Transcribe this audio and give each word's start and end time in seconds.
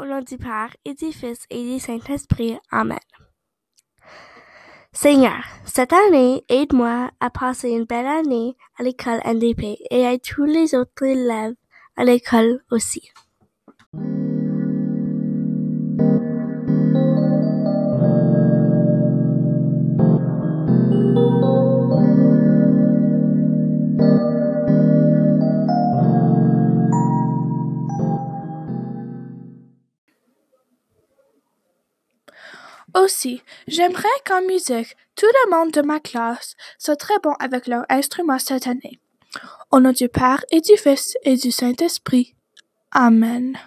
Au 0.00 0.04
nom 0.04 0.20
du 0.20 0.38
Père 0.38 0.76
et 0.84 0.94
du 0.94 1.06
et 1.50 1.72
du 1.74 1.80
Saint-Esprit. 1.80 2.56
Amen. 2.70 3.00
Seigneur, 4.92 5.42
cette 5.64 5.92
année, 5.92 6.44
aide-moi 6.48 7.10
à 7.18 7.30
passer 7.30 7.70
une 7.70 7.84
belle 7.84 8.06
année 8.06 8.56
à 8.78 8.84
l'école 8.84 9.20
NDP 9.24 9.76
et 9.90 10.06
à 10.06 10.16
tous 10.16 10.44
les 10.44 10.76
autres 10.76 11.02
élèves 11.02 11.54
à 11.96 12.04
l'école 12.04 12.62
aussi. 12.70 13.10
Aussi, 32.94 33.42
j'aimerais 33.66 34.08
qu'en 34.26 34.42
musique, 34.42 34.96
tout 35.14 35.26
le 35.26 35.50
monde 35.50 35.72
de 35.72 35.82
ma 35.82 36.00
classe 36.00 36.54
soit 36.78 36.96
très 36.96 37.18
bon 37.22 37.32
avec 37.38 37.66
leur 37.66 37.84
instrument 37.88 38.38
cette 38.38 38.66
année. 38.66 39.00
Au 39.70 39.80
nom 39.80 39.92
du 39.92 40.08
Père 40.08 40.44
et 40.50 40.60
du 40.60 40.76
Fils 40.76 41.16
et 41.22 41.36
du 41.36 41.50
Saint-Esprit. 41.50 42.34
Amen. 42.92 43.58